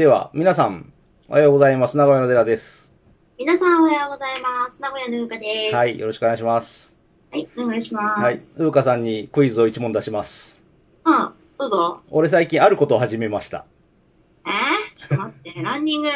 [0.00, 0.90] では、皆さん、
[1.28, 1.98] おはようございます。
[1.98, 2.90] 名古屋の寺です。
[3.36, 4.80] 皆さんおはようございます。
[4.80, 5.76] 名古屋のうかです。
[5.76, 6.96] はい、よろしくお願いします。
[7.30, 8.22] はい、お願いします。
[8.22, 10.62] はい、うーかさんにクイズを一問出します。
[11.04, 12.00] うん、どうぞ。
[12.10, 13.66] 俺最近あることを始めました。
[14.46, 16.08] えー、ちょっと待って、 ランニング。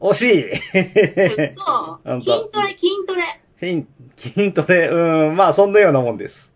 [0.00, 1.62] 惜しい嘘。
[2.02, 3.22] 本筋当トレ、筋トレ。
[3.56, 6.52] 筋筋トレ、うーん、まあそんなようなもんです。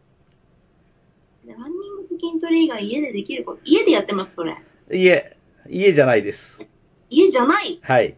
[1.47, 3.61] ランニングと筋トレ以外家でできること。
[3.65, 4.57] 家でやってます、それ。
[4.91, 5.38] いえ、
[5.69, 6.65] 家じゃないです。
[7.11, 7.79] 家じゃない？
[7.83, 8.17] はい。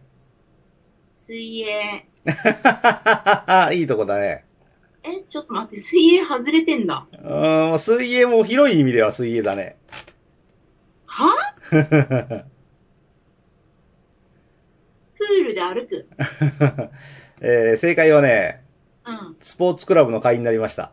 [1.15, 2.05] 水泳。
[3.75, 4.45] いいとこだね。
[5.03, 7.07] え、ちょっと待って、水泳外れてんだ。
[7.11, 9.77] うーん、水泳も広い意味では水泳だね。
[11.07, 11.31] は？
[11.69, 12.43] プー
[15.45, 16.07] ルで歩く？
[17.41, 18.63] えー正解はね、
[19.05, 19.35] うん。
[19.39, 20.91] スポーツクラブの会員になりました。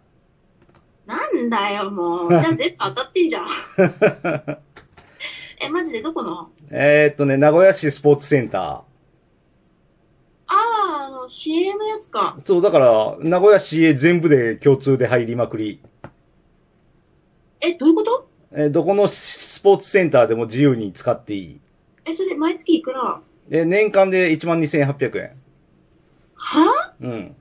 [1.05, 2.31] なんだよ、もう。
[2.31, 3.47] じゃあ全部当たってんじゃん。
[5.61, 6.03] え、マジで？
[6.03, 6.51] どこの？
[6.71, 8.85] えーっとね、名古屋市スポーツセンタあ
[10.49, 12.37] あ、あの、市営のやつか。
[12.39, 12.47] ー。
[12.47, 15.81] そう、だから、名古屋市へ全部で共通で入りまくり。
[17.61, 18.29] え、どういうこと？
[18.53, 21.61] えーどこのスポーツセンターでも自由に使っていい。
[22.07, 23.21] え、それ毎月いくら？
[23.49, 25.33] で、年間で12,800円。
[26.35, 27.37] はうん。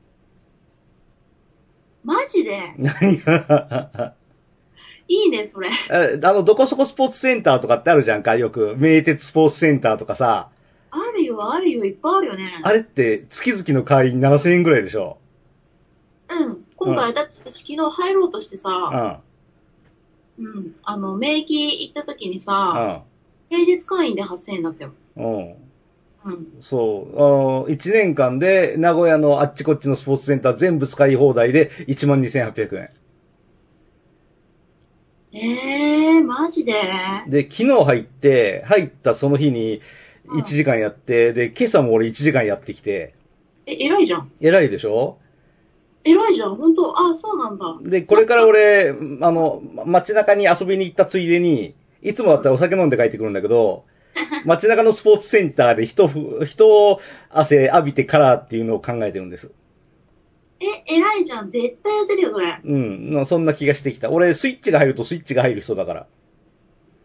[2.03, 2.73] マジで？
[2.77, 4.15] 何が？
[5.07, 5.69] いいね、それ。
[5.89, 8.75] えあの、どこそこスポーツセンターとかってあるじゃんか、よく。
[8.77, 10.49] 名鉄スポーツセンターとかさ。
[10.91, 12.61] あるよ、あるよ、いっぱいあるよね。
[12.63, 15.17] あれって月々の会員7000円ぐらいでしょ
[16.29, 16.65] うん。
[16.75, 18.59] 今回、だって私昨日入ろうとしてうん。
[18.59, 19.21] さ、
[20.39, 20.75] うん。
[20.83, 23.03] あの、免疫行った時にうさ、ん。
[23.49, 24.91] 平日会員で8000円だったよ。
[25.15, 25.51] うん。
[26.25, 26.47] うん。
[26.59, 27.15] そう。
[27.17, 32.89] あの、1年間で名古屋のあっちこっちのスポーツセンター全部使い放題で12,800円。
[35.33, 36.73] えー、マジで？
[37.27, 39.81] で、昨日入って、入ったその日に
[40.27, 43.13] 1時間やって、で、今朝も俺1時間やってきて、
[43.65, 44.31] え、偉いじゃん。
[44.39, 45.17] 偉いでしょ？
[46.05, 46.97] 偉いじゃん、本当？
[46.97, 47.65] あ、そうなんだ。
[47.81, 48.89] で、これから俺、
[49.21, 53.83] あの、街中に遊びに行ったついでに、いつもだったらお酒飲んで帰ってくるんだけど、
[54.45, 56.99] 街中のスポーツセンターで人ふ、人
[57.29, 59.51] 汗浴びてからっていうのを考えてるんです。
[60.59, 61.51] え、偉いじゃん。
[61.51, 62.59] 絶対痩せるよ、それ。
[62.63, 64.09] うん、まあそんな気がしてきた。
[64.09, 66.07] 俺、スイッチが入るとスイッチが入る人だから。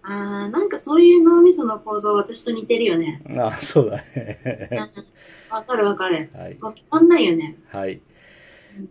[0.04, 3.22] あー、なんかそういう脳みその構造私と似てるよね。
[3.36, 4.68] ああ、そうだうんね。
[5.50, 6.30] わかるわかる。
[6.34, 6.54] はい。
[6.60, 7.56] もう決まんないよね。
[7.68, 8.00] はい。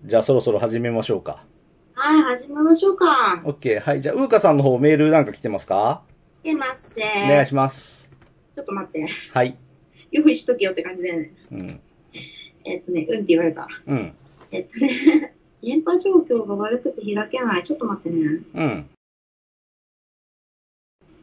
[0.05, 1.43] じゃあそろそろ始めましょうか。
[1.95, 3.41] はい、始めましょうか。
[3.43, 3.79] OK。
[3.79, 4.01] はい。
[4.01, 6.03] じゃあ、ウーカさんの方メールなんか来てますか？
[6.43, 8.09] 来てますせお願いします。
[8.55, 9.07] ちょっと待って。
[9.33, 9.57] はい。
[10.11, 11.33] 用意しとけよって感じだよね。
[11.51, 11.79] うん。
[12.63, 13.67] えっとね、うんって言われた。
[13.87, 14.13] うん。
[14.51, 17.63] えっとね、電波状況が悪くて開けない。
[17.63, 18.41] ちょっと待ってね。
[18.53, 18.89] うん。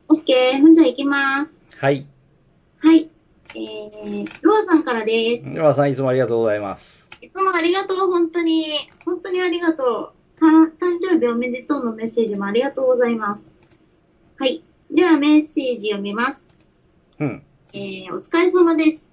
[0.08, 0.60] オッケー。
[0.60, 1.62] ほんじゃ行きます。
[1.76, 2.06] はい。
[2.78, 3.10] はい。
[3.54, 5.50] えー、ロアさんからです。
[5.50, 7.08] 岩さんいつもありがとうございます。
[7.20, 8.64] いつもありがとう、本当に。
[9.04, 10.40] 本当にありがとう。
[10.40, 13.58] た誕生日おめでとうのメッセージもありがとうございます。
[14.38, 14.62] はい。
[14.90, 16.46] ではメッセージ読みます。
[17.18, 17.42] うん。
[17.72, 19.10] えー、お疲れ様です。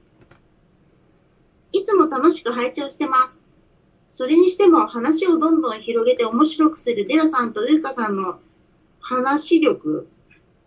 [1.71, 3.44] いつも楽しく拝聴してます。
[4.15, 8.39] それにしても話をどんどん広げて面白くするデラさんとウーカさんの
[9.01, 10.07] 話力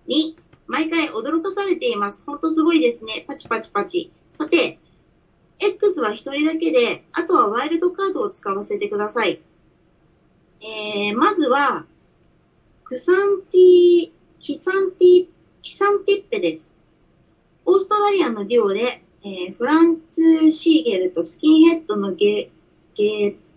[0.07, 0.37] に
[0.67, 2.23] 毎回驚かされています。
[2.27, 3.25] ほんとすごいですね。
[3.27, 4.13] パチパチパチ。
[4.33, 4.79] さて、
[5.61, 9.41] X は一人だけで、あとはワイルドカードを使わせてください。
[10.61, 11.87] えー、まずは、
[12.85, 15.27] クサンティ、キサンティ、
[15.63, 16.75] キサンティッペです。
[17.65, 22.51] オーストラリアのデュオで、えーフランツ・シーゲルとスキンヘッドのゲ、
[22.99, 23.48] ゲー、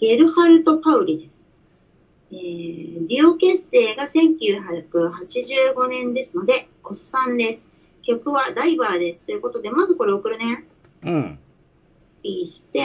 [0.00, 1.42] ゲルハルト・パウリです。
[2.32, 7.68] えー、デュオ結成が1985年ですので、おっさんです。
[8.00, 9.24] 曲はダイバーです。
[9.24, 10.64] ということで、まずこれ送るね。
[11.02, 11.38] うん。
[12.22, 12.82] ピーして、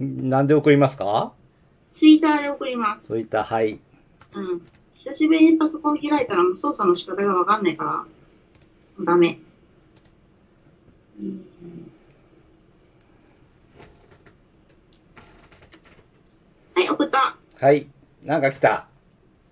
[0.00, 1.34] なんで送りますか？
[1.92, 3.08] ツイッターで送ります。
[3.08, 3.78] そういった、はい。
[4.32, 4.62] うん。
[4.94, 8.06] 久しぶりにパソコン開いたらもう操作の仕方がわかんないか
[8.98, 9.38] ら、ダメ。
[11.20, 11.44] うん
[16.74, 17.36] はい、送った。
[17.60, 17.88] はい。
[18.22, 18.86] なんか来た。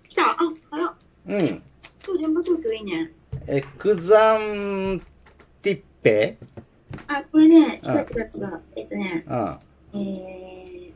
[0.07, 0.31] 来た？
[0.31, 0.37] あ、
[0.71, 0.93] 早っ。
[1.27, 1.39] うん。
[1.39, 3.11] 今日電波状況いいね。
[3.47, 5.01] エクザン
[5.61, 6.37] ティッペ？
[7.07, 8.61] あ、これね、違う違う違う。
[8.77, 9.99] えっとね、うん。
[10.01, 10.91] えー、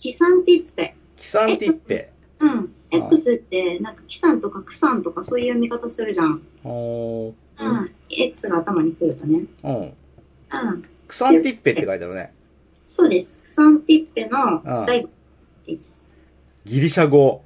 [0.00, 0.96] キサンティッペ。
[1.16, 2.10] キサンティッペ。
[2.40, 2.72] うん。
[2.90, 6.40] X って、なんか、キサンとかクサンとかそういう読み方するじゃん。
[6.64, 7.32] おー。
[7.60, 7.92] うん。
[8.08, 9.44] X が頭に来るとね。
[9.64, 9.74] うん。
[9.74, 9.94] うん。
[11.08, 12.32] クサンティッペって書いてあるね。
[12.86, 13.38] そうです。
[13.40, 15.06] クサンティッペのうん大
[15.66, 16.05] です。
[16.66, 17.44] ギリシャ語。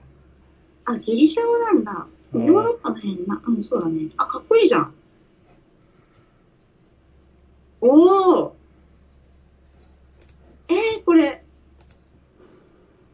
[0.86, 2.06] あ、ギリシャ語なんだ。
[2.32, 4.08] うんヨーロッパの辺な、うん、そうだね。
[4.16, 4.94] あ、かっこいいじゃん。
[7.82, 8.52] おー。
[10.68, 11.44] えー、これ。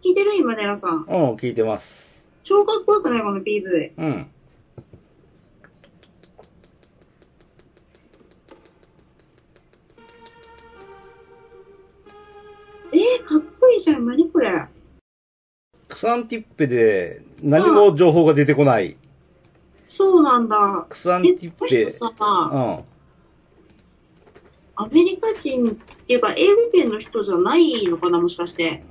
[0.05, 0.35] 聞いてる？
[0.37, 1.07] 今、ネラさん。
[1.09, 2.25] うん、聞いてます。
[2.45, 3.23] 超かっこよくない？
[3.23, 3.93] この PV。
[3.97, 4.27] うん。
[16.07, 18.97] クサンティッペで何も情報が出てこない。
[19.85, 20.87] そうなんだ。
[20.89, 22.85] クサンえ、ティッペこの人、さ、うん。
[24.77, 25.73] アメリカ人っ
[26.07, 28.85] ていうか、英語圏の人じゃないのかな、もしかして。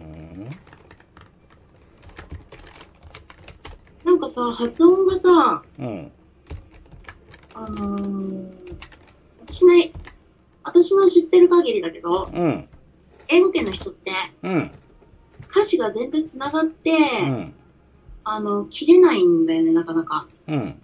[4.04, 6.12] なんかさ、発音がさ、うん。
[7.54, 8.50] あのー、
[9.48, 9.94] 私ね、
[10.66, 12.68] 私の知ってる限りだけど、うん。
[13.30, 14.12] 英語圏の人って
[14.44, 14.72] うん。
[15.66, 17.54] 歌詞が全部繋がって、うん。
[18.24, 20.28] あの、切れないんだよね、なかなか。
[20.48, 20.80] うん。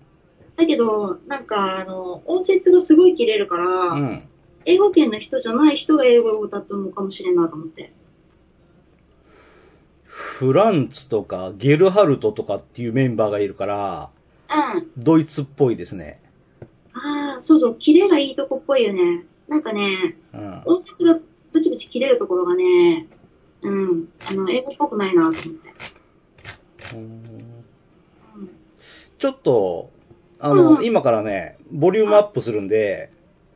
[0.55, 4.23] だけど、なんか、あの、音節がすごい切れるから、うん。
[4.65, 7.93] 英語圏の人じゃない人が英語を歌ってるのかもしれんなと思って。
[10.03, 14.09] フランツとかゲルハルトとかっていうメンバーがいるから、
[14.75, 14.91] うん。
[14.97, 16.21] ドイツっぽいですね。
[16.93, 19.25] ああ、そうそう、キレがいいとこっぽいよね。
[19.47, 20.61] なんかね、うん。
[20.65, 21.19] 音節が
[21.51, 23.07] ブチブチ切れるところがね、
[23.63, 25.49] うん、あの、英語っぽくないなと思って。
[26.95, 27.23] うん、
[29.17, 29.91] ちょっと、
[30.39, 33.11] あの、うん今からね、ボリュームアップするんで、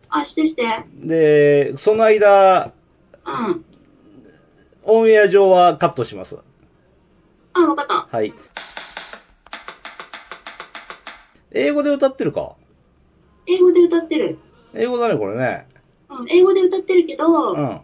[0.10, 0.63] あ、してして。
[0.94, 2.72] で、その間、
[3.25, 3.66] うん。
[4.84, 6.38] オンエア上はカットします。
[7.54, 8.07] あ、わかった。
[8.16, 8.31] はい。
[11.52, 12.56] 英語で歌ってるか？
[13.48, 14.38] 英語で歌ってる。
[14.75, 15.68] 英語だね、これね。
[16.10, 17.81] うん、英語で歌ってるけど、うん。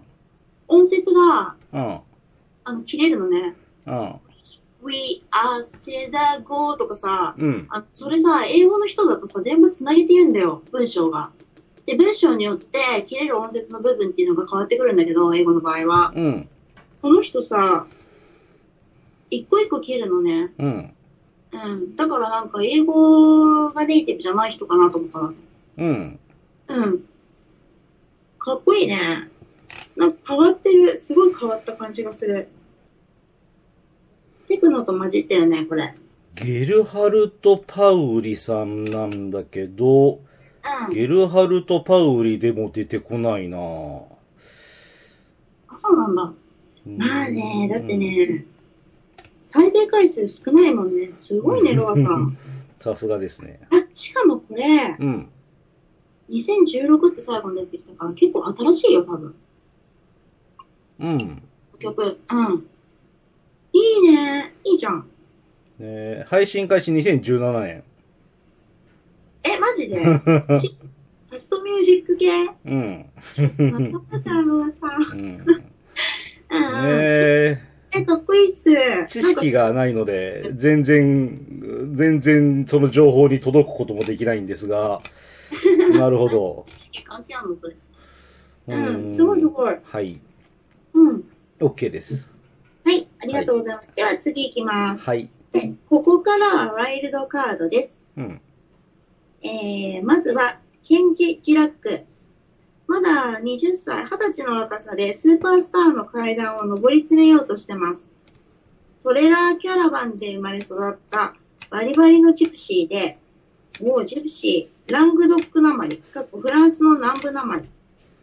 [0.68, 2.00] 音節が、うん。
[2.64, 3.56] あの、切れるのね。
[3.88, 4.16] うん。
[4.84, 7.68] We are Seda Go とかさ、うん。
[7.70, 11.32] あ、それさ、英語の人だとさ、全部繋げて言うんだよ、文章が。
[11.86, 16.14] で、文章によって切れる音節の部分っていうのが変わってくるんだけど、英語の場合は。
[16.16, 16.48] うん。
[17.02, 17.86] この人さ、
[19.30, 20.52] 一個一個切るのね。
[20.60, 20.94] うん。
[21.54, 21.96] うん。
[21.96, 25.34] だからなんか英語がネイティブじゃない人かなと思ったな。
[25.78, 26.20] うん。
[26.68, 27.04] うん。
[28.40, 29.30] かっこいいね。
[29.96, 31.00] なんか変わってる。
[31.00, 32.48] すごい変わった感じがする。
[34.48, 35.96] テクノと混じってるね、これ。
[36.36, 40.94] ゲルハルト・パウリさんなんだけど、うん。
[40.94, 43.62] ゲルハルト・パウリでも出てこないなあ、
[45.80, 46.34] そうなんだ。
[46.86, 47.98] まあね、だって。
[47.98, 48.46] ね、
[49.42, 51.10] 再生回数少ないもんね。
[51.14, 52.38] すごいね、ロアさん。
[52.80, 53.60] さすがですね。
[53.70, 55.30] あ、しかもこれ、うん。
[56.30, 59.36] 2016って最後に出てきたから結構新しいよ、多分。
[61.02, 61.42] うん。
[61.80, 62.20] 曲。
[62.30, 62.66] うん。
[63.74, 64.54] いいね。
[64.64, 65.08] いいじゃん。
[65.80, 67.84] ね配信開始2017年。
[69.44, 69.96] え、マジで？
[70.58, 70.78] し
[71.30, 72.28] ファストミュージック系？
[72.66, 73.06] うん。
[73.92, 75.02] またじゃん、ロアさん。
[75.02, 75.46] うん。
[76.86, 77.58] え、
[77.94, 78.70] え、かっこいいっす。
[79.08, 85.02] 知識がないので、全然、全然その情報に届くこともできないんですが、
[85.98, 86.66] なるほど。
[86.68, 87.76] 知識関係あるのそれ。
[88.68, 89.76] ううん、すごいすごい。
[89.84, 90.22] はい。
[90.94, 91.24] うん。
[91.60, 92.32] OK です。
[92.84, 93.90] はい、ありがとうございます。
[93.96, 95.04] では次行きます。
[95.04, 95.30] はい。
[95.52, 98.02] で、ここからはワイルドカードです。
[98.18, 98.42] うん。
[99.44, 102.06] えー、まずは、ケンジ・ジラック。
[102.88, 108.10] まだ20歳、20歳の若さでスーパースターの階段を上り詰めようとしてます。
[109.04, 111.36] トレーラーキャラバンで生まれ育った
[111.70, 113.18] バリバリのジプシーで、
[113.82, 117.70] もうジプシー、ラングドックなまり、かっこフランスの南部なまり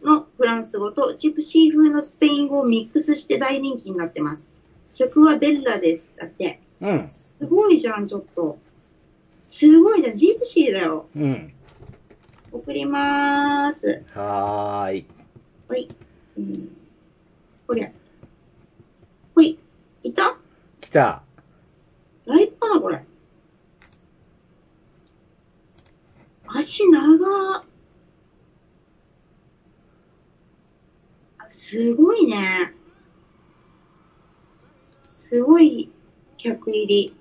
[0.03, 4.51] のフランス語とジプシー風のスペイン語をミックスして大人気になってます。
[4.93, 6.09] 曲はベッラです。
[6.17, 6.59] だって。
[6.81, 7.09] うん。
[7.11, 8.57] すごいじゃん、ちょっと。
[9.45, 11.07] すごいじゃん、ジプシーだよ。
[11.15, 11.53] うん。
[12.51, 14.03] 送りまーす。
[14.13, 15.05] はーい。
[15.67, 15.87] ほい。
[16.37, 16.69] うん。
[17.67, 17.91] こりゃ。
[19.35, 19.59] ほい。
[20.03, 20.37] いた？
[20.81, 21.23] 来た。
[22.25, 23.03] ライブかな、これ。
[26.47, 27.63] 足長
[31.37, 32.73] あすごいね。
[35.13, 35.89] すごい
[36.37, 37.15] 客入り。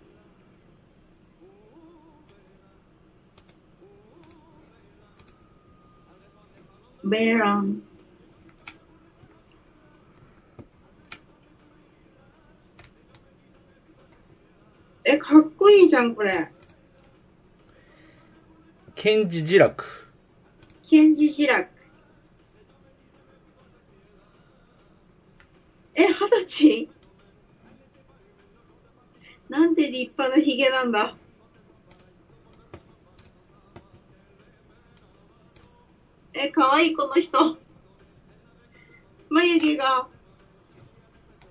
[7.04, 7.82] ベラン。
[15.04, 16.50] え、かっこいいじゃん、これ。
[18.96, 19.84] ケンジ・ジラク。
[20.90, 21.77] ケンジ・ジラック。
[26.00, 26.88] え、二十歳？
[29.48, 31.16] なんで立派なヒゲなんだ？
[36.34, 37.58] え、かわいいこの人。
[39.28, 40.06] 眉毛が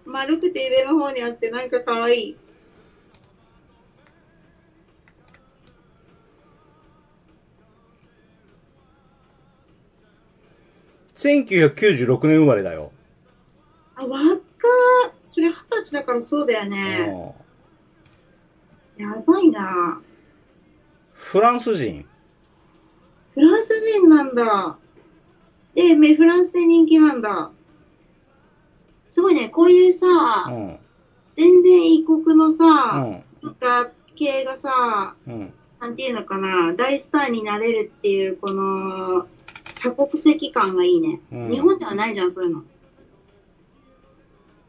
[0.06, 2.38] 丸くて上の方にあってなんかかわいい。
[11.16, 12.94] 1996年生まれだよ。
[13.96, 14.37] あ、わ
[15.38, 17.06] それ二十歳だからそうだよね。
[18.98, 20.02] うんやばいな
[21.14, 22.08] フランス人？
[23.36, 24.76] フランス人なんだ。
[25.76, 27.52] で、めフランスで人気なんだ。
[29.10, 30.08] すごいね、こういうさ、
[30.50, 30.80] うん。
[31.36, 33.24] 全然異国のうさ、ん。
[33.44, 35.54] 文化系がさ、うん。
[35.80, 39.28] なんていうのかな、大スターになれるっていう、この、
[39.84, 41.22] 多国籍感がいいね。
[41.32, 42.64] うん日本ではないじゃん、そういうの。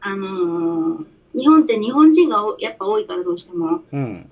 [0.01, 3.81] あのー日本って日本人がおやっぱ多いからどうしても。
[3.91, 4.29] うん。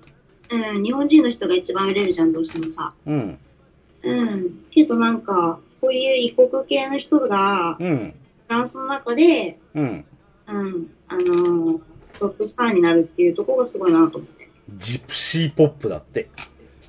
[0.50, 2.92] うん、日本人の人が一番売れるじゃん、どうしてもさ。
[3.06, 3.38] うん。
[4.02, 4.64] うん。
[4.70, 8.14] けどなんか、こういう異国系の人が、フうん。
[8.48, 10.04] ランスの中で、うん。
[10.48, 11.80] うん、あのー
[12.18, 14.48] トップスターになるっていうところがすごいなと思って。
[14.76, 16.28] ジプシーポップだって。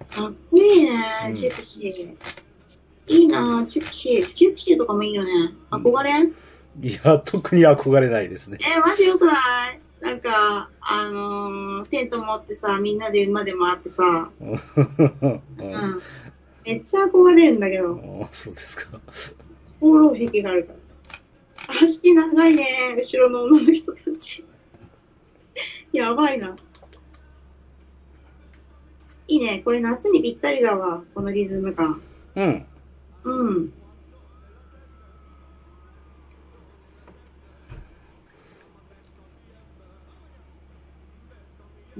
[0.09, 0.91] かっこいいね
[1.27, 3.13] う、んジプシー。
[3.13, 4.33] いいなジプシー。
[4.33, 5.53] ジプシーとかもいいよね。
[5.69, 6.33] 憧れ、ん、
[6.81, 8.57] いや、特に憧れないですね。
[8.61, 9.33] えー、マジよくな
[9.71, 9.79] い？
[10.01, 16.01] なんか、あのーテント持ってさ、みんなで馬で回ってさ、うんうん。
[16.65, 18.99] めっちゃ憧れるんだけど、あそうですか。
[19.81, 20.79] 放浪壁があるから。
[21.83, 22.65] 足長いね、
[22.97, 24.45] 後ろの女の人たち。
[25.91, 26.55] やばいな。
[29.27, 32.01] いいね、これ夏にぴったりだわ、このリズム感。
[32.35, 32.65] うん。
[33.23, 33.73] うん。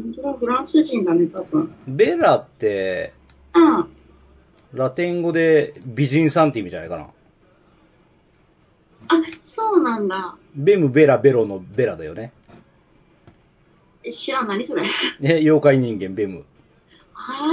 [0.02, 1.74] 本当だ、フランス人だね、多分。
[1.88, 3.14] ベラって、
[3.54, 3.88] ああ、
[4.74, 7.04] ラテン語で美人さんって意味じゃないかな。
[7.04, 7.10] あ、
[9.42, 10.36] そうなんだ。
[10.56, 12.32] ベム、ベラ、ベロのベラだよね。
[14.04, 14.84] え知らん、何それ。
[14.84, 14.86] あ
[15.20, 16.46] ね、妖怪人間、ベム。
[17.14, 17.50] あ、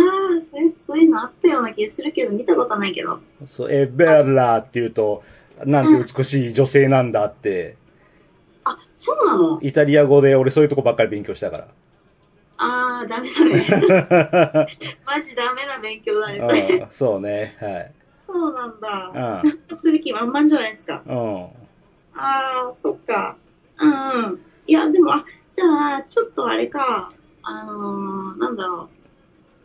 [0.50, 3.19] それそういうのあったような気がするけど、見たことないけど。
[3.49, 5.25] そう、え、ベラって言うと、
[5.65, 7.76] なんて美しい女性なんだって、
[8.65, 9.59] あ、そうなの？
[9.62, 11.69] イタリア語で俺そういうとこばっかり勉強したから。
[12.58, 13.66] ああ、ダメだね。
[15.04, 16.86] マジダメな勉強だね、それ。
[16.90, 17.92] そうね、はい。
[18.14, 19.10] そうなんだ。
[19.14, 21.02] うなんかする気満々じゃないですか。
[21.06, 21.08] ん。
[21.08, 21.44] うん。
[22.14, 23.36] ああ、そっか。
[23.78, 24.40] うんうん。
[24.66, 27.12] いや、でも、あ、じゃあ、ちょっとあれか。
[27.42, 28.88] あのー、なんだろ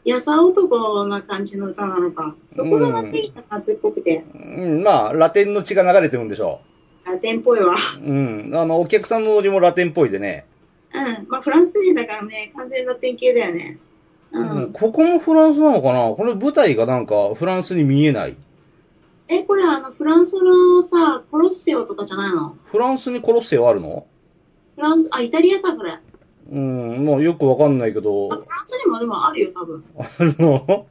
[0.05, 0.09] う。
[0.09, 2.35] やさ男な感じの歌なのか。
[2.49, 4.23] そこがまたいいな、夏っぽくて。
[4.33, 4.37] う
[4.79, 6.61] ん、まあ、ラテンの血が流れてるんでしょ
[7.05, 7.75] ラテンっぽいわ。
[7.99, 8.03] う。
[8.03, 8.51] うん。
[8.53, 10.45] あの、お客さんのノリもラテンっぽいでね。
[10.93, 11.27] うん。
[11.29, 13.77] まあ、フランス人だからね、完全にラテン系だよね。
[14.31, 14.73] ううんん。
[14.73, 16.09] ここもフランスなのかな？
[16.15, 18.35] この舞台がなんかフランスに見えない。
[19.27, 22.57] え、これあの、フランスのさ、コロッセオとかじゃないの？
[22.65, 24.05] フランスにコロッセオあるの？
[24.75, 25.91] フランス、あ、イタリアか、それ。
[25.91, 26.01] あ、
[26.51, 29.83] うん、もうよくわかんないけどフ、ランスにもでもあるよ、多分。
[29.97, 30.85] あるの？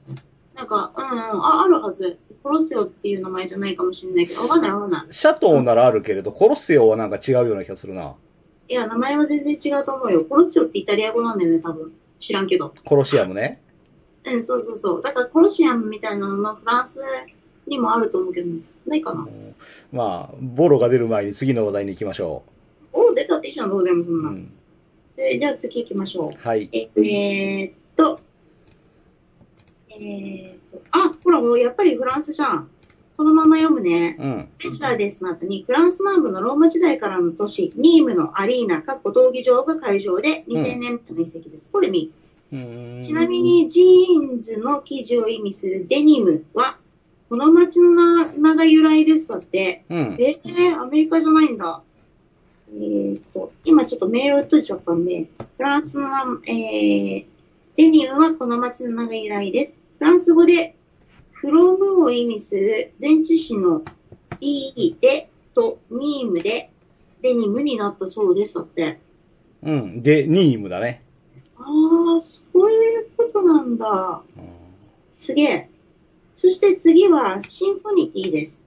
[0.55, 2.19] なんか、うんうん、あ、あるはず。
[2.43, 5.13] コロッセオっていう名前じゃないかもしれないけど、わかんないわかんない。
[5.13, 8.15] シャトーならあるけれど、コロッセオはなんか違うような気がするな。
[8.71, 10.25] いや、名前は全然違うと思うよ。
[10.25, 11.93] コロッセオってイタリア語なんだよね、多分。
[12.21, 12.73] 知らんけど。
[12.85, 13.61] コロシアムね。
[14.25, 15.03] うん、そうそうそう。
[15.03, 17.01] だからコロシアムみたいなののフランス
[17.67, 18.61] にもあると思うけどね。
[18.87, 19.27] ないかな。
[19.91, 22.45] まあ、ボロが出る前に次の話題に行きましょ
[22.93, 24.23] お、出たっていいじゃん、どうでもそんう。
[24.23, 24.29] な。
[24.29, 24.53] うん。
[25.17, 26.41] それじゃあ次行きましょう。
[26.41, 26.69] はい。
[26.73, 28.21] ええーっと、
[29.91, 32.71] えーっと、あ、ほら、もうやっぱりフランスじゃん。
[33.21, 34.17] このまま読むね。
[34.19, 34.49] うん。
[34.57, 41.69] ペスラデスの後にフランス南部のローマ時代からの都市、ニームのアリーナ、かっこ闘技場が会場で2000年前の遺跡です。
[41.71, 42.11] これ見。
[42.51, 46.79] うーんちなみ、にジーンズの生地を意味するデニムは、
[47.29, 49.85] この町の名名が由来ですだって。
[49.91, 50.17] うん。
[50.19, 51.83] えー、アメリカじゃないんだ。
[52.73, 55.27] えーっと、今ちょっとメールを閉じちゃったんで、
[55.59, 57.27] フランスの名、えー、
[57.77, 59.77] デニムはこの町の名が由来です。
[59.99, 60.75] フランス語で、
[61.41, 63.83] フロムを意味する前置詞の
[64.41, 66.71] e でとニームで
[67.23, 68.99] デニムになったそうですだって。
[69.63, 70.03] うん。
[70.03, 71.03] で、ニームだね。
[71.57, 71.63] あ
[72.17, 74.23] あ、そういうことなんだ。
[74.37, 74.61] うん
[75.21, 75.69] すげえ。
[76.35, 78.65] そして次はシンフォニティです。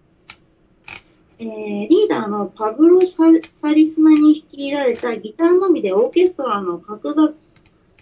[1.40, 3.24] えー、リーダーのパブロサ・
[3.56, 7.36] サリスナに率いられたギターのみでオーケストラの各楽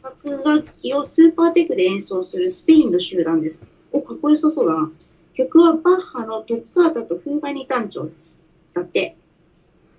[0.02, 3.62] 各楽器をスーパーテクで演奏するスペインの集団です。
[3.92, 4.92] お、かっこよさそうだな。
[5.34, 8.36] 曲はバッハのトッカータとフーガニ単調です。
[8.74, 9.16] だって。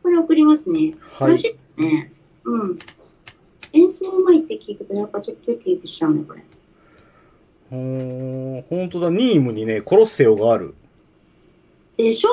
[0.03, 0.95] これ送りますね。
[1.13, 2.13] はい楽しいね。
[2.45, 2.79] うん。
[3.73, 6.43] 演奏うまいって聞くとやっぱちょっとドキドキしちゃうね、これ。
[7.71, 10.75] ほーほんとだ、ニームにね、コロッセオがある。
[11.97, 12.29] でしょ？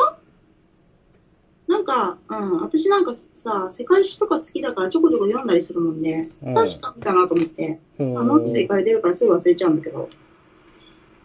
[1.68, 10.10] なんか、うん、私なんかさ、世界史とか好きだからちょこちょこ読んだりするもんで、うん確か見たなと思って、ほあ、ノーツで行かれてるからすぐ忘れちゃうんだけど。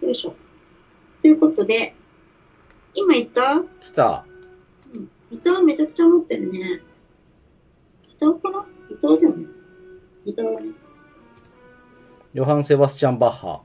[0.01, 0.35] よいしょ。
[1.23, 1.95] ということで、
[2.95, 3.63] 今言った？
[3.81, 4.27] 来た。
[5.31, 6.83] ギターめちゃくちゃ持ってるね。
[8.09, 8.67] ギターかな？
[8.89, 9.47] ギターだよね。
[10.25, 10.73] ギターね。
[12.35, 13.63] ヨハン・セバスチャン・バッハ。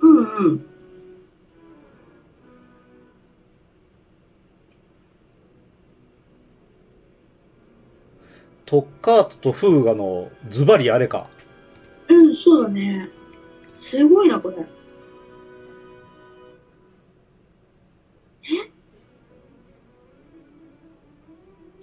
[0.00, 0.66] うんうん。
[8.66, 11.30] トッカートとフーガのズバリあれか。
[12.08, 13.08] うん、そうだね。
[13.74, 14.56] すごいな、これ。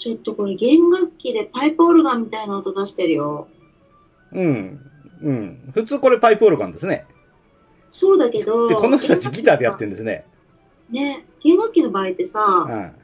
[0.06, 3.48] ちょっとこれ弦楽器でパイプオルガンみたいな音出してるよ。
[4.34, 4.80] うん。
[5.20, 5.72] うん。
[5.74, 7.08] 普通これパイプオルガンですね。
[7.90, 8.68] そうだけど。
[8.68, 10.28] で、この人たちギターでやってるんですね。
[10.92, 12.96] ね、弦楽器の場合ってうさ、ん。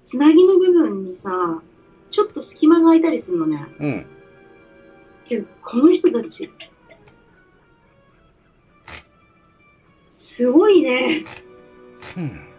[0.00, 1.62] つなぎの部分にさ、
[2.10, 3.64] ちょっと隙間が空いたりするのね。
[3.78, 4.06] うん。
[5.24, 6.50] けど、この人たち、
[10.10, 11.24] すごいね。
[12.16, 12.51] うん。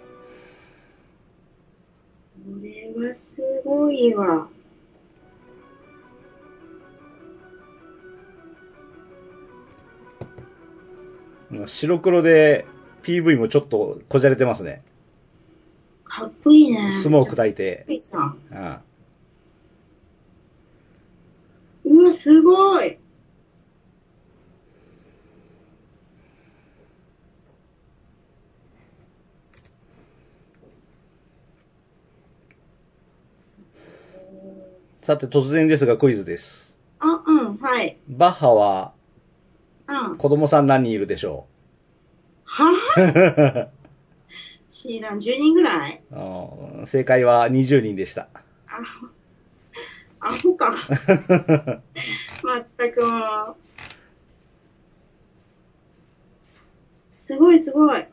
[2.45, 4.49] これはすごいわ。
[11.67, 12.65] 白黒で
[13.03, 14.83] PV もちょっとこじゃれてますね。
[16.03, 16.91] かっこいいね。
[16.91, 17.85] スモーク焚いて。
[17.87, 18.37] いいじゃん。
[21.85, 22.01] うん。
[22.01, 22.97] うわ、すごい。
[35.03, 36.77] さて、突然ですがクイズです。
[36.99, 37.97] あ、うん、はい。
[38.07, 38.93] バッハは
[39.85, 40.17] うん。
[40.17, 41.45] 子供さん何人いるでしょ
[42.45, 43.69] はう
[44.69, 46.01] 知らん、10人ぐらい？
[46.85, 48.29] 正解は20人でした。
[48.65, 48.79] あ、
[50.21, 50.71] アホか。
[52.41, 53.17] まったくも
[53.51, 53.55] う。
[57.11, 58.05] すごいすごい。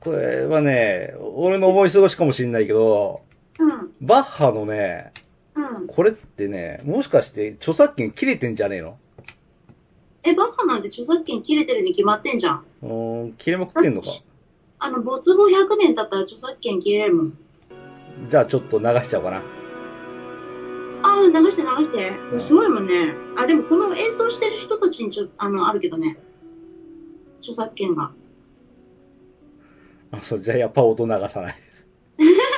[0.00, 3.22] これはね、俺の思い過ごしかもしれないけど、
[3.58, 5.12] うん、バッハのね、
[5.54, 5.86] うん。
[5.86, 8.98] これってね、もしかして著作権切れてんじゃねえの？
[10.22, 12.64] え、バッハなんて著作権切れてるに決まってんじゃん。
[12.82, 14.08] うーん、切れまくってんのか？
[14.78, 17.38] あの、没後100年経ったら著作権切れるもん。
[18.28, 19.38] じゃあちょっと流しちゃおうかな。
[19.38, 19.42] あ
[21.02, 22.10] あ、流して流して。
[22.30, 23.14] これすごいもんね。
[23.36, 26.18] あ、でもこの演奏してる人たちにちょ、あの、あるけどね。
[27.38, 28.10] 著作権が。
[30.10, 31.86] あ、そう、じゃあやっぱ音流さないです。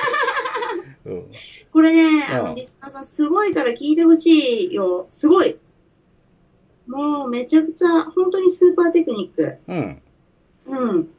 [1.09, 1.31] うん。
[1.71, 5.07] これね、あの、うんリスナーさんすごいから聞いてほしいよ。
[5.11, 5.57] すごい。
[6.87, 9.57] もうめちゃくちゃ、本当にスーパーテクニック。
[9.67, 10.01] うん。
[10.67, 11.09] うん。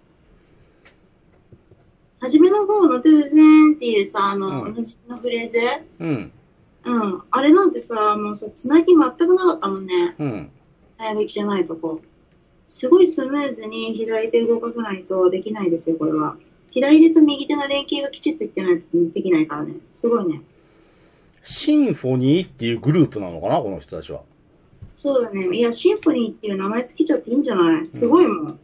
[2.21, 5.59] 初めの方のトゥーゼンっていうさ、あの、うん同じのフレーズ？
[6.01, 6.33] うん。
[6.85, 7.23] うん。
[7.31, 10.15] あれなんてさ、もうさ、つなぎ全くなかったもんね。
[10.19, 10.51] うん。
[10.99, 12.01] 早弾きじゃないとこ。
[12.67, 16.37] すごいスムーズに左手動かさないとできないですよ、これは。
[16.71, 19.75] 左手と右手の連携がきちっといってないとできないからね。
[19.91, 20.43] すごいね。
[21.43, 24.23] シンフォニーっていうグループなのかなこの人たちは。
[24.95, 25.49] そうだね。
[25.57, 27.91] いや、シンフォニーっていう名前つけちゃっていいんじゃない？
[27.91, 28.61] すごいもん。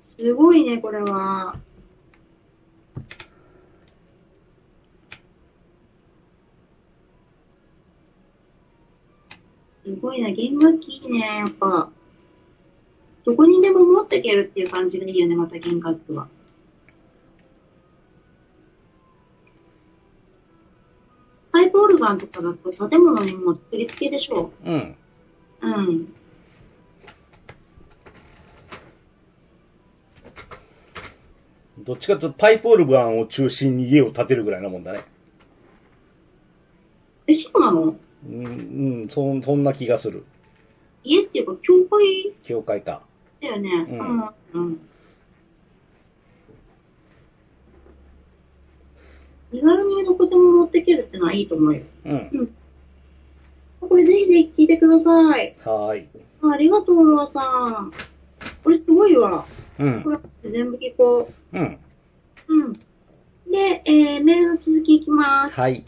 [0.00, 1.56] すごいね、これは。
[9.84, 11.90] すごいな、弦楽器いいね、やっぱ。
[13.24, 16.28] どこにでも持っていけるっていう感じがいいよね、また弦楽器は。
[21.52, 24.96] パイプオルガンとかだと建物にも取り付けでしょうん。
[25.60, 25.68] う。
[25.68, 26.14] うん。
[31.78, 35.04] どっちかというとパイプオルガンを中心に家を建てるぐらいなもんだね。
[37.26, 37.96] え、そうなの？
[38.26, 40.24] うん、うん、そん、そんな気がする。
[41.04, 42.32] 家っていうか、教会？
[42.42, 43.02] 教会か。
[43.42, 43.70] だよね。
[43.90, 44.30] ううんん。
[44.54, 44.80] うん。
[49.52, 51.82] 身軽にどこでも持っていけるってのはいいと思うよ。
[52.06, 52.54] うん。
[53.80, 55.56] これぜひぜひ聞いてください。
[55.64, 56.08] はーい。
[56.42, 57.92] あありがとう、ロアさん。
[58.64, 59.44] これすごいわ。
[59.78, 60.10] うんこ。
[60.44, 61.78] れ全部聞こうん。
[62.48, 62.54] う。
[62.54, 62.72] うん。
[62.72, 65.60] で、えー、メールの続きいきます。
[65.60, 65.84] はい。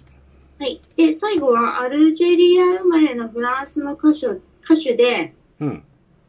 [0.59, 0.81] はい。
[0.97, 4.27] で、最後はアルジェリア生まれのフランスの歌手、
[4.62, 5.83] 歌手で、うん。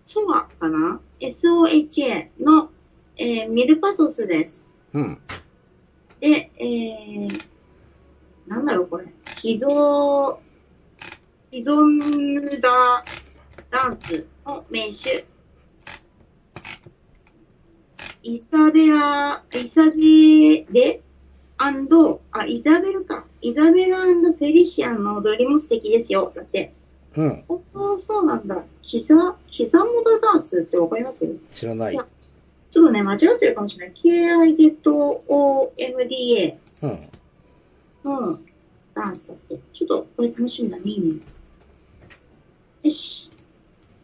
[0.06, 1.02] ソワかな？
[1.20, 2.70] ?SOHA の、
[3.18, 4.66] えーミルパソスです。
[4.94, 5.18] うん。
[6.20, 7.42] で、えー、
[8.48, 9.06] なんだろうこれ。
[9.42, 10.38] 秘蔵、
[11.52, 11.76] 秘蔵
[12.60, 13.06] ダ
[13.70, 15.26] ダンスの名手。
[18.24, 21.02] イザベラ、イザベレ
[21.58, 23.26] アンド、あ、イザベルか。
[23.42, 26.32] イザベルフェリシアンの踊りも素敵ですよ。
[26.36, 26.74] だって。
[27.16, 27.44] うん。
[27.48, 28.64] 本当そうなんだ。
[28.88, 31.28] 膝、膝モダダンスってわかります？
[31.50, 32.06] 知らないちょっ
[32.72, 33.96] とね、間違ってるかもしれない。
[33.96, 34.90] K-I-Z-O-M-D-A
[36.84, 37.10] うん。
[38.04, 38.40] の
[38.94, 39.58] ダンスだって。
[39.74, 40.84] ちょっとこれ楽しみだね。
[40.86, 41.20] いいね
[42.84, 43.32] よし。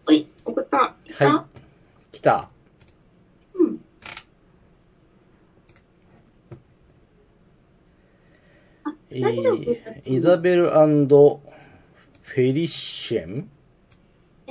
[0.08, 0.78] おい、送った。
[0.78, 0.96] は
[2.12, 2.12] い。
[2.12, 2.50] 来た？
[3.54, 3.80] うん。
[8.86, 13.48] あ、えー、イザベルフェリシェン？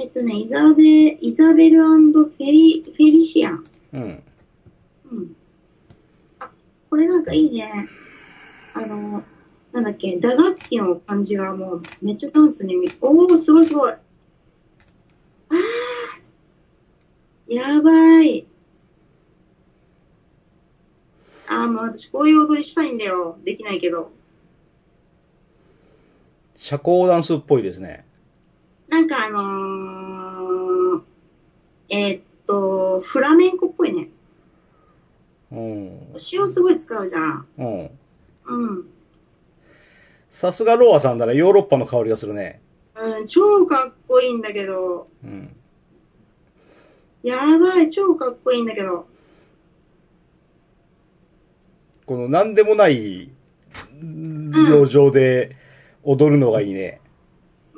[0.00, 3.64] えっとね、イザベ、イザベルフェリ、フェリシアン。
[3.92, 4.22] うん。
[5.12, 5.36] うん。
[6.38, 6.50] あ、
[6.88, 7.90] これなんかいいね。
[8.72, 9.22] あの、
[9.72, 13.92] なんだっけ、打楽器の感じがもうめっちゃダンスに見、おー、すごいすごい。
[13.92, 18.46] あー、やばい。
[21.46, 23.38] あー、もう私こういう踊りしたいんだよ。
[23.44, 24.12] できないけど。
[26.56, 28.08] 社交ダンスっぽいですね。
[29.10, 31.02] かあのー、
[31.88, 34.08] えーっと、フラメンコっぽいね。
[35.50, 36.08] うん。
[36.12, 37.46] 腰をすごい使うじゃん。
[37.58, 37.90] うん。
[38.44, 38.86] うん。
[40.30, 42.60] さすがロアさんだな、ヨーロッパの香りがするね。
[42.94, 45.56] うん、超かっこいいんだけど、うん。
[47.24, 49.06] やばい、超かっこいいんだけど。
[52.06, 53.30] この何でもない、
[54.00, 55.56] 路上で
[56.04, 57.00] 踊るのがいいね。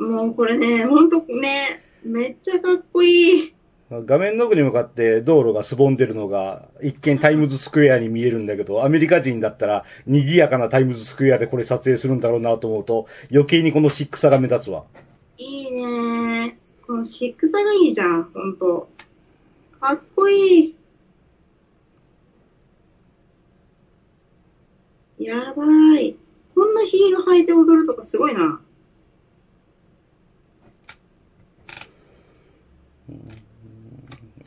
[0.02, 3.54] もうこれね、ほんとね、めっちゃかっこいい。
[3.90, 14.84] 画面の奥に向かって道路がすぼんでるのが、一見タイムズスクエアに見えるんだけど、アメリカ人だったら、賑やかなタイムズスクエアでこれ撮影するんだろうなと思うと、余計にこのシックさが目立つわ。
[15.36, 18.88] いいねこのシックさがいいじゃん、ほんと。
[19.78, 20.74] かっこいい。
[25.18, 25.64] やば
[26.00, 26.16] い。
[26.54, 28.60] こんなヒール履いて踊るとかすごいな。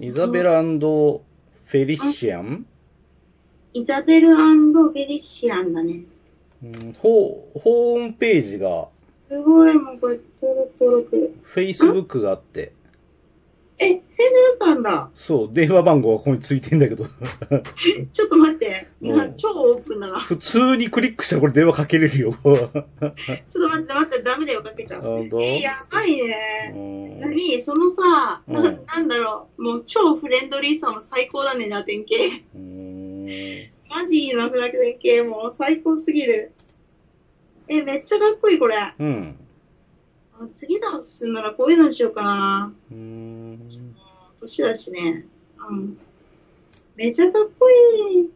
[0.05, 0.61] イザベラ
[1.65, 2.67] フェリシアン、
[3.73, 4.35] イザベル
[4.91, 6.03] フェリシアンだね。
[6.63, 8.87] うん、ホーホームページが、
[9.27, 11.35] すごい、もうこれ、登録登録。
[11.55, 12.71] Facebook があって、
[13.77, 14.07] え、フェイス
[14.59, 15.09] ブックあんだ。
[15.15, 17.05] そう、電話番号がここについてんだけど、
[17.75, 18.87] ち ちょっと待って。
[19.01, 20.19] うんな超オープンだな。
[20.19, 22.35] 普通にクリックしたらこれ電話かけれるよ。
[22.43, 25.01] ちょっと待って待って、ダメだよ、かけちゃう。
[25.03, 27.19] えー、やばいね。
[27.19, 27.61] 何？
[27.61, 32.43] そのさ、なうんなんだろう、もう超フレンドリーさも最高だね、ラテン系。
[32.55, 33.25] うん
[33.89, 35.21] マジいいな、フラテン系。
[35.23, 36.51] もう最高すぎる。
[37.67, 38.75] え、めっちゃかっこいい、これ。
[38.77, 39.35] あうん。
[40.51, 42.73] 次ダンスするならこういうのにしようかな。
[42.91, 43.34] うん。
[44.41, 45.25] 年だしね。
[45.69, 45.97] うん。
[46.95, 48.29] めっちゃかっこいい。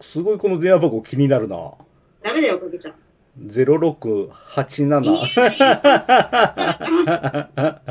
[0.00, 1.74] すごいこの電話番号気になるな。
[2.22, 2.94] ダメだよ、かけちゃう。
[3.40, 5.10] 0687。
[5.10, 5.18] いい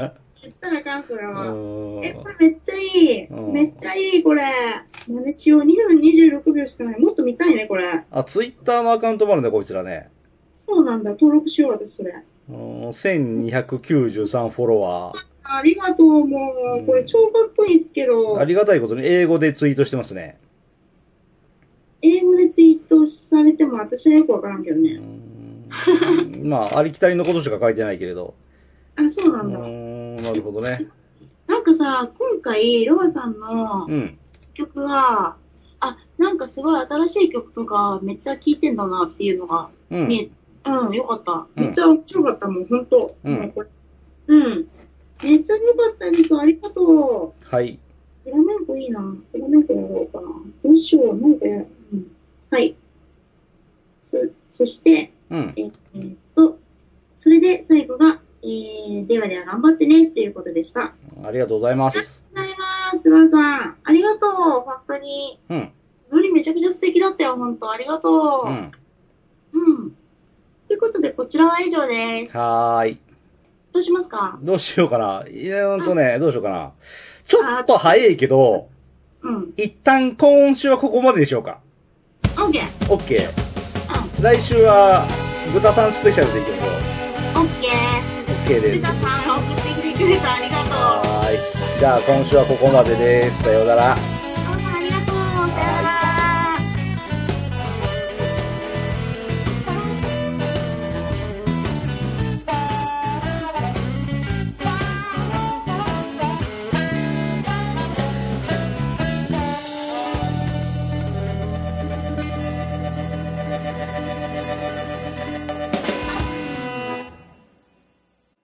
[0.41, 1.45] 言ったらあかん、それは。
[2.03, 3.25] え、これめっちゃいい。
[3.27, 4.43] うんめっちゃいい、これ。
[5.07, 5.62] 真似しよう。
[5.62, 6.99] 2分26秒しかない。
[6.99, 8.03] もっと見たいね、これ。
[8.10, 10.10] あ、ツイッターのアカウントもあるね、こいつらね。
[10.55, 11.12] そうなんだ。
[11.12, 12.15] 登録しよう、私、それ。
[12.51, 15.17] うん1293フォロワー。
[15.43, 16.85] ありがとう、もう。
[16.85, 18.45] これ超かっこいいですけどあ。
[18.45, 20.37] りがたいことに英語でツイートしてますね。
[22.01, 24.93] 英語でツイートされても私はよくわからんけどうね。
[24.95, 28.33] んまあ、ありきたりのことしか書いてないけれど。
[28.95, 29.59] あ、そうなうんだ。
[29.59, 30.87] ん、なるほどね。
[31.47, 34.17] なんかさ、今回、ロバさんのうん。
[34.53, 35.35] 曲が、
[35.79, 40.07] あ、なんかすごい新しい曲とかめっちゃ聴いてんだなっていうのがうん。
[40.07, 40.31] 見え、うん、
[40.69, 41.32] よかった。
[41.56, 43.15] うんめっちゃ面白かった、もんと。
[43.24, 43.65] うんも
[44.28, 44.67] うん。
[45.24, 46.36] めっちゃ良かったです。
[46.38, 47.45] ありがとう。
[47.45, 47.80] はい。
[48.24, 49.00] フラメンコいいな。
[49.32, 50.28] フラメンコやろうかな。
[50.63, 51.17] どうしよう。
[51.17, 52.12] なんかや、うん。
[52.50, 52.76] はい。
[54.00, 54.17] そ、
[54.50, 55.54] そして、うん。
[55.56, 56.58] ええーっと、
[57.17, 60.82] それで最後が、えー、ではでは頑張ってねっていうことでした。
[60.84, 62.24] ありありがとうございます。
[62.34, 63.00] がとうございます。
[63.00, 63.78] スバさん。
[63.84, 64.32] ありがとう。
[64.62, 65.39] 本当に。
[65.50, 65.71] うん。
[66.12, 67.36] ノリめちゃくちゃ素敵だったよ。
[67.36, 68.50] 本当ありがとう。
[68.50, 68.52] う
[69.54, 69.97] うん。
[70.71, 70.71] ん。
[70.71, 72.38] ということで、こちらは以上です。
[72.38, 72.99] はーい。
[73.73, 74.39] どうしますか？
[74.41, 75.25] どうしようかな。
[75.29, 76.71] いや、ほんとね、どうしようかな。
[77.27, 78.69] ちょっと早いけど、
[79.21, 79.53] うん。
[79.57, 81.60] 一旦今週はここまででしょうか。
[82.38, 82.93] オッケー。
[82.93, 84.23] オッケー。
[84.23, 85.05] 来週は、
[85.53, 86.69] 豚さんスペシャルでいきましょう。
[86.69, 87.71] オッケー。
[88.31, 88.79] オッケーです。
[88.79, 90.69] ピザさん送ってきてくれてありがとう。
[90.69, 91.79] はーい。
[91.79, 93.43] じゃあ今週はここまでです。
[93.43, 93.97] さようなら。